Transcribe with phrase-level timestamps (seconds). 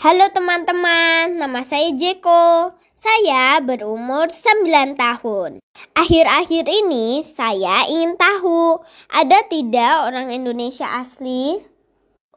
[0.00, 2.72] Halo teman-teman, nama saya Jeko.
[2.96, 5.60] Saya berumur 9 tahun.
[5.92, 8.80] Akhir-akhir ini saya ingin tahu,
[9.12, 11.60] ada tidak orang Indonesia asli?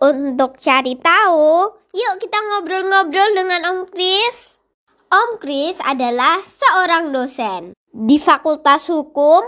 [0.00, 4.64] Untuk cari tahu, yuk kita ngobrol-ngobrol dengan Om Kris.
[5.12, 9.44] Om Kris adalah seorang dosen di Fakultas Hukum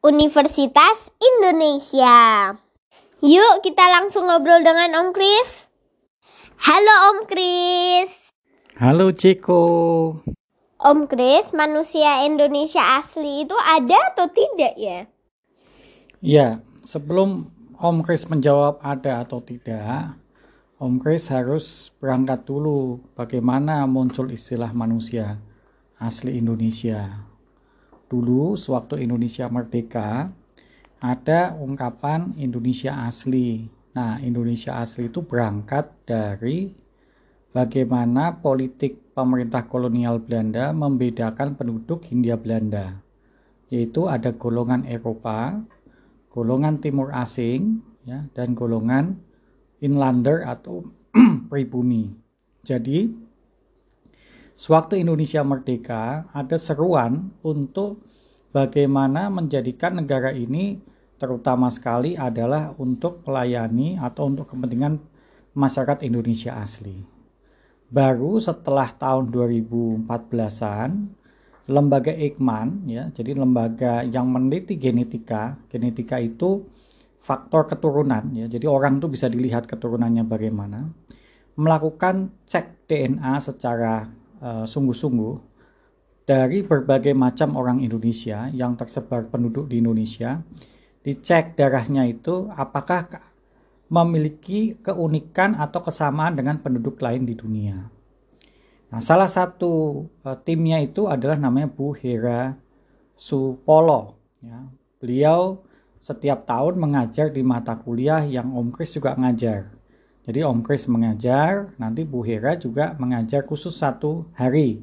[0.00, 2.56] Universitas Indonesia.
[3.20, 5.69] Yuk kita langsung ngobrol dengan Om Kris.
[6.60, 8.36] Halo Om Kris.
[8.76, 9.64] Halo Ceko.
[10.76, 15.08] Om Kris, manusia Indonesia asli itu ada atau tidak ya?
[16.20, 17.48] Ya, sebelum
[17.80, 20.20] Om Kris menjawab ada atau tidak,
[20.76, 25.40] Om Kris harus berangkat dulu bagaimana muncul istilah manusia
[25.96, 27.24] asli Indonesia.
[28.12, 30.28] Dulu sewaktu Indonesia merdeka,
[31.00, 33.79] ada ungkapan Indonesia asli.
[33.90, 36.70] Nah, Indonesia asli itu berangkat dari
[37.50, 43.02] bagaimana politik pemerintah kolonial Belanda membedakan penduduk Hindia Belanda,
[43.66, 45.58] yaitu ada golongan Eropa,
[46.30, 49.18] golongan Timur Asing, ya, dan golongan
[49.82, 50.86] inlander atau
[51.50, 52.14] pribumi.
[52.62, 53.10] Jadi,
[54.54, 58.06] sewaktu Indonesia merdeka, ada seruan untuk
[58.54, 60.78] bagaimana menjadikan negara ini
[61.20, 64.96] terutama sekali adalah untuk melayani atau untuk kepentingan
[65.52, 67.04] masyarakat Indonesia asli.
[67.92, 70.90] Baru setelah tahun 2014-an,
[71.68, 76.64] lembaga Eijkman ya, jadi lembaga yang meneliti genetika, genetika itu
[77.20, 78.48] faktor keturunan ya.
[78.48, 80.88] Jadi orang itu bisa dilihat keturunannya bagaimana.
[81.60, 84.08] Melakukan cek DNA secara
[84.40, 85.50] uh, sungguh-sungguh
[86.24, 90.40] dari berbagai macam orang Indonesia yang tersebar penduduk di Indonesia
[91.00, 93.08] dicek darahnya itu apakah
[93.90, 97.90] memiliki keunikan atau kesamaan dengan penduduk lain di dunia.
[98.90, 102.54] Nah, salah satu uh, timnya itu adalah namanya Bu Hera
[103.14, 104.18] Supolo.
[104.42, 104.66] Ya.
[105.02, 105.62] Beliau
[106.00, 109.70] setiap tahun mengajar di mata kuliah yang Om Kris juga ngajar.
[110.26, 114.82] Jadi Om Kris mengajar, nanti Bu Hera juga mengajar khusus satu hari.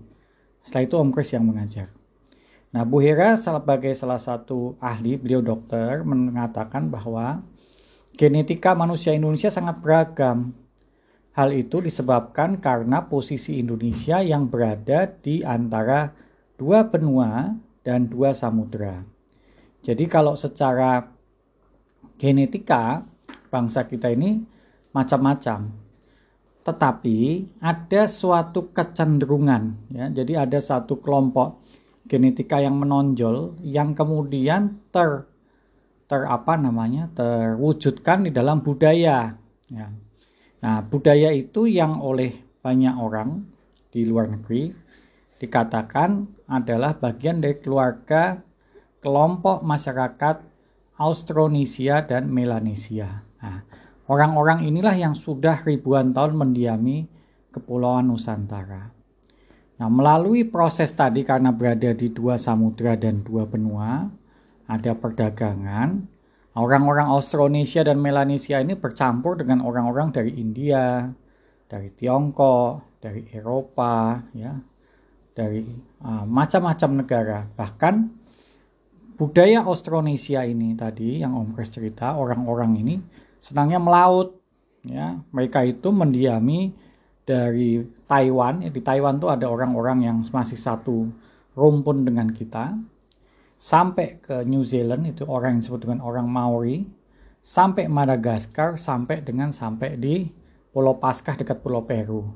[0.63, 1.96] Setelah itu Om Kris yang mengajar.
[2.75, 7.39] Nah, Bu Hera sebagai salah satu ahli, beliau dokter, mengatakan bahwa
[8.19, 10.51] genetika manusia Indonesia sangat beragam.
[11.31, 16.11] Hal itu disebabkan karena posisi Indonesia yang berada di antara
[16.57, 17.53] dua benua
[17.85, 19.05] dan dua samudera.
[19.85, 21.05] Jadi kalau secara
[22.17, 23.05] genetika
[23.53, 24.41] bangsa kita ini
[24.91, 25.71] macam-macam.
[26.65, 27.17] Tetapi
[27.63, 30.11] ada suatu kecenderungan ya.
[30.11, 31.63] Jadi ada satu kelompok
[32.07, 35.27] genetika yang menonjol yang kemudian ter
[36.07, 39.35] ter apa namanya terwujudkan di dalam budaya
[39.67, 39.87] ya.
[40.57, 43.45] Nah, budaya itu yang oleh banyak orang
[43.91, 44.71] di luar negeri
[45.37, 48.41] dikatakan adalah bagian dari keluarga
[49.03, 50.41] kelompok masyarakat
[50.97, 53.21] Austronesia dan Melanesia.
[53.37, 53.61] Nah,
[54.09, 57.05] orang-orang inilah yang sudah ribuan tahun mendiami
[57.53, 58.96] Kepulauan Nusantara.
[59.77, 64.09] Nah, melalui proses tadi karena berada di dua samudra dan dua benua,
[64.65, 66.01] ada perdagangan,
[66.57, 71.05] orang-orang Austronesia dan Melanesia ini bercampur dengan orang-orang dari India,
[71.69, 74.57] dari Tiongkok, dari Eropa, ya,
[75.37, 75.61] dari
[76.01, 77.39] uh, macam-macam negara.
[77.45, 77.95] Bahkan
[79.13, 82.95] budaya Austronesia ini tadi yang Om Kris cerita, orang-orang ini
[83.37, 84.41] senangnya melaut,
[84.81, 85.21] ya.
[85.31, 86.73] Mereka itu mendiami
[87.27, 91.11] dari Taiwan ya di Taiwan tuh ada orang-orang yang masih satu
[91.53, 92.73] rumpun dengan kita.
[93.59, 96.87] Sampai ke New Zealand itu orang yang disebut dengan orang Maori.
[97.43, 100.27] Sampai Madagaskar sampai dengan sampai di
[100.71, 102.27] Pulau Paskah dekat Pulau Peru.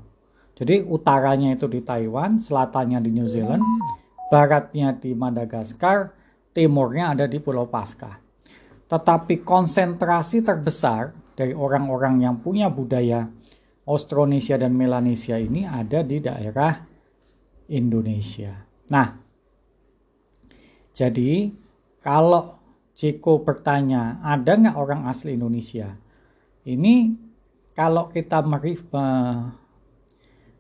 [0.56, 3.64] Jadi utaranya itu di Taiwan selatannya di New Zealand
[4.32, 6.16] baratnya di Madagaskar
[6.56, 8.16] timurnya ada di Pulau Paskah.
[8.88, 13.28] Tetapi konsentrasi terbesar dari orang-orang yang punya budaya
[13.86, 16.78] Austronesia dan Melanesia ini ada di daerah
[17.72, 18.54] Indonesia.
[18.92, 19.08] Nah,
[20.92, 21.50] jadi
[22.04, 22.62] kalau
[22.92, 25.96] Jeko bertanya, ada nggak orang asli Indonesia?
[26.68, 27.10] Ini
[27.74, 28.86] kalau kita merif,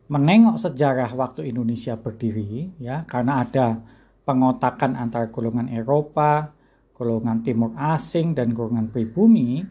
[0.10, 3.84] menengok sejarah waktu Indonesia berdiri, ya, karena ada
[4.26, 6.56] pengotakan antara golongan Eropa,
[6.96, 9.62] golongan Timur Asing, dan golongan pribumi,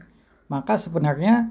[0.46, 1.48] maka sebenarnya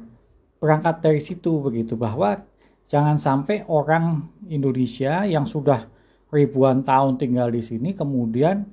[0.59, 2.43] berangkat dari situ begitu bahwa
[2.85, 5.87] jangan sampai orang Indonesia yang sudah
[6.29, 8.69] ribuan tahun tinggal di sini kemudian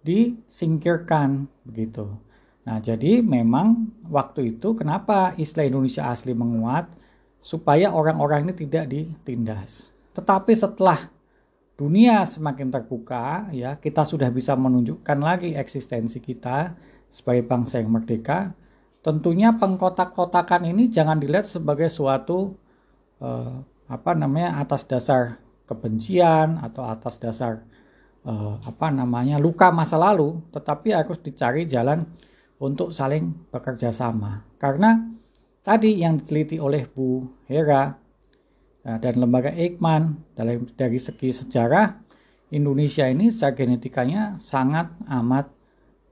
[0.00, 2.08] disingkirkan begitu.
[2.64, 6.92] Nah, jadi memang waktu itu kenapa istilah Indonesia asli menguat
[7.40, 9.88] supaya orang-orang ini tidak ditindas.
[10.12, 11.08] Tetapi setelah
[11.80, 16.76] dunia semakin terbuka, ya kita sudah bisa menunjukkan lagi eksistensi kita
[17.08, 18.52] sebagai bangsa yang merdeka.
[19.00, 22.52] Tentunya pengkotak-kotakan ini jangan dilihat sebagai suatu
[23.20, 23.56] eh,
[23.88, 27.64] apa namanya atas dasar kebencian atau atas dasar
[28.28, 32.04] eh, apa namanya luka masa lalu, tetapi harus dicari jalan
[32.60, 34.44] untuk saling bekerja sama.
[34.60, 35.00] Karena
[35.64, 37.96] tadi yang diteliti oleh Bu Hera
[38.84, 41.96] nah, dan lembaga Eijkman dari, dari segi sejarah
[42.52, 45.48] Indonesia ini secara genetikanya sangat amat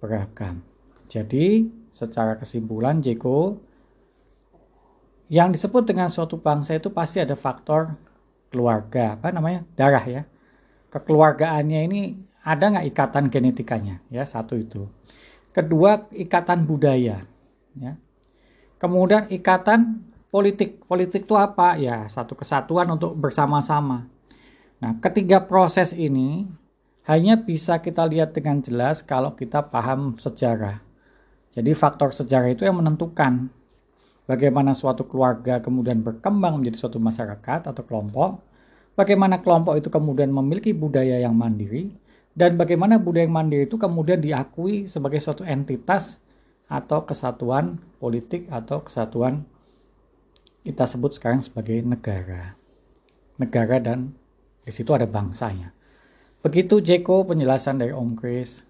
[0.01, 0.65] beragam.
[1.11, 3.59] Jadi secara kesimpulan Jeko
[5.27, 7.99] yang disebut dengan suatu bangsa itu pasti ada faktor
[8.55, 10.23] keluarga apa namanya darah ya.
[10.89, 12.01] Kekeluargaannya ini
[12.47, 14.01] ada nggak ikatan genetikanya?
[14.09, 14.87] Ya satu itu.
[15.53, 17.27] Kedua ikatan budaya
[17.77, 17.93] ya.
[18.79, 20.81] Kemudian ikatan politik.
[20.87, 21.77] Politik itu apa?
[21.77, 24.09] Ya satu kesatuan untuk bersama-sama.
[24.81, 26.49] Nah ketiga proses ini
[27.05, 30.88] hanya bisa kita lihat dengan jelas kalau kita paham sejarah
[31.59, 33.51] jadi faktor sejarah itu yang menentukan
[34.31, 38.39] bagaimana suatu keluarga kemudian berkembang menjadi suatu masyarakat atau kelompok
[38.95, 41.91] bagaimana kelompok itu kemudian memiliki budaya yang mandiri
[42.39, 46.23] dan bagaimana budaya mandiri itu kemudian diakui sebagai suatu entitas
[46.69, 49.43] atau kesatuan politik atau kesatuan
[50.69, 52.53] kita sebut sekarang sebagai negara.
[53.41, 54.13] Negara dan
[54.69, 55.73] di situ ada bangsanya.
[56.45, 58.68] Begitu Jeko penjelasan dari Om Kris.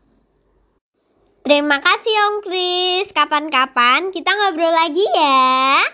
[1.47, 3.09] Terima kasih Om Kris.
[3.15, 5.89] Kapan-kapan kita ngobrol lagi ya.